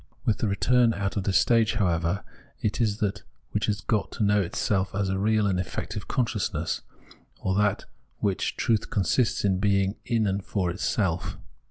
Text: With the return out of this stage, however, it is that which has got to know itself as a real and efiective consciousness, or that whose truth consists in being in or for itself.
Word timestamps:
With 0.25 0.39
the 0.39 0.47
return 0.47 0.95
out 0.95 1.15
of 1.15 1.25
this 1.25 1.37
stage, 1.37 1.75
however, 1.75 2.23
it 2.59 2.81
is 2.81 2.97
that 3.01 3.21
which 3.51 3.67
has 3.67 3.81
got 3.81 4.11
to 4.13 4.23
know 4.23 4.41
itself 4.41 4.95
as 4.95 5.09
a 5.09 5.19
real 5.19 5.45
and 5.45 5.59
efiective 5.59 6.07
consciousness, 6.07 6.81
or 7.39 7.53
that 7.53 7.85
whose 8.19 8.37
truth 8.37 8.89
consists 8.89 9.45
in 9.45 9.59
being 9.59 9.97
in 10.05 10.25
or 10.27 10.39
for 10.41 10.71
itself. 10.71 11.37